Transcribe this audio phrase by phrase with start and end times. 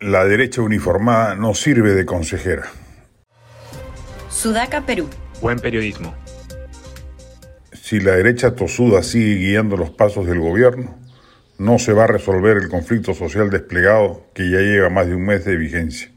[0.00, 2.70] La derecha uniformada no sirve de consejera.
[4.30, 5.10] Sudaca, Perú.
[5.42, 6.14] Buen periodismo.
[7.72, 10.96] Si la derecha tosuda sigue guiando los pasos del gobierno,
[11.58, 15.26] no se va a resolver el conflicto social desplegado que ya lleva más de un
[15.26, 16.12] mes de vigencia.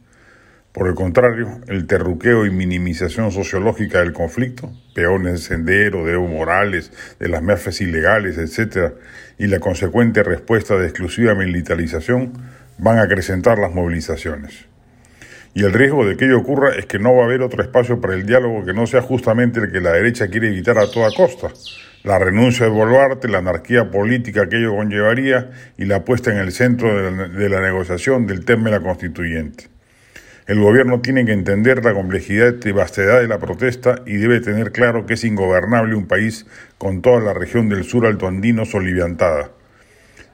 [0.73, 6.27] Por el contrario, el terruqueo y minimización sociológica del conflicto, peones de sendero, de Evo
[6.27, 8.93] Morales, de las MERFES ilegales, etc.,
[9.39, 12.33] y la consecuente respuesta de exclusiva militarización
[12.81, 14.65] van a acrecentar las movilizaciones.
[15.53, 18.01] Y el riesgo de que ello ocurra es que no va a haber otro espacio
[18.01, 21.09] para el diálogo que no sea justamente el que la derecha quiere evitar a toda
[21.15, 21.49] costa.
[22.03, 26.51] La renuncia de Boluarte, la anarquía política que ello conllevaría y la puesta en el
[26.51, 29.65] centro de la, negociación del tema de la constituyente.
[30.47, 34.71] El gobierno tiene que entender la complejidad y vastedad de la protesta y debe tener
[34.71, 36.47] claro que es ingobernable un país
[36.79, 39.51] con toda la región del sur altoandino soliviantada.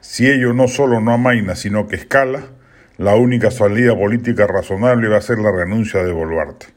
[0.10, 2.46] Si ello no solo no amaina, sino que escala,
[2.98, 6.68] la única salida política razonable va a ser la renuncia de Boluarte.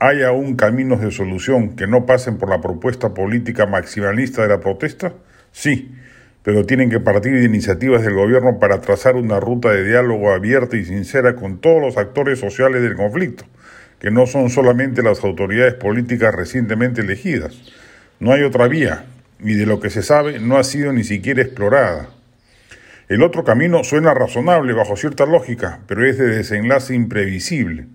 [0.00, 4.58] ¿Hay aún caminos de solución que no pasen por la propuesta política maximalista de la
[4.58, 5.12] protesta?
[5.52, 5.94] Sí,
[6.42, 10.76] pero tienen que partir de iniciativas del gobierno para trazar una ruta de diálogo abierta
[10.76, 13.44] y sincera con todos los actores sociales del conflicto,
[14.00, 17.56] que no son solamente las autoridades políticas recientemente elegidas.
[18.18, 19.04] No hay otra vía,
[19.38, 22.08] y de lo que se sabe no ha sido ni siquiera explorada.
[23.08, 27.86] El otro camino suena razonable bajo cierta lógica, pero es de desenlace imprevisible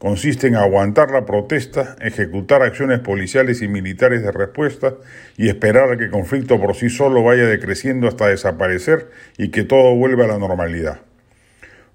[0.00, 4.94] consiste en aguantar la protesta, ejecutar acciones policiales y militares de respuesta
[5.36, 9.62] y esperar a que el conflicto por sí solo vaya decreciendo hasta desaparecer y que
[9.62, 11.02] todo vuelva a la normalidad.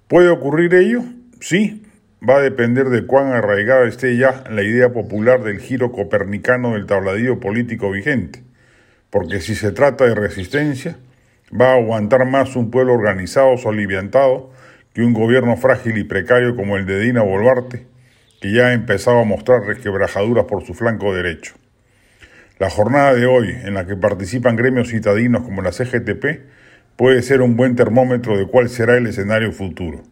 [0.06, 1.02] ¿Puede ocurrir ello?
[1.40, 1.84] Sí,
[2.26, 6.86] va a depender de cuán arraigada esté ya la idea popular del giro copernicano del
[6.86, 8.44] tabladillo político vigente,
[9.10, 10.96] porque si se trata de resistencia,
[11.52, 14.50] va a aguantar más un pueblo organizado soliviantado
[14.94, 17.86] que un gobierno frágil y precario como el de Dina Boluarte,
[18.40, 21.54] que ya ha empezado a mostrar resquebrajaduras por su flanco derecho.
[22.58, 26.24] La jornada de hoy, en la que participan gremios citadinos como la CGTP,
[26.96, 30.02] puede ser un buen termómetro de cuál será el escenario futuro.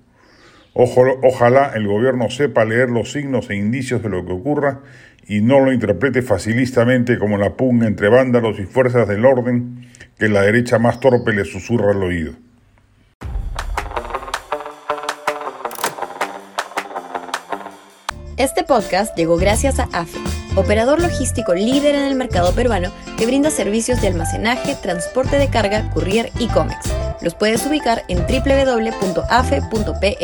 [0.75, 4.81] Ojalá el gobierno sepa leer los signos e indicios de lo que ocurra
[5.27, 10.29] y no lo interprete facilistamente como la pugna entre vándalos y fuerzas del orden que
[10.29, 12.33] la derecha más torpe le susurra al oído.
[18.37, 20.19] Este podcast llegó gracias a AFE,
[20.57, 25.89] operador logístico líder en el mercado peruano que brinda servicios de almacenaje, transporte de carga,
[25.93, 26.93] courier y cómics.
[27.21, 30.17] Los puedes ubicar en www.afe.pe.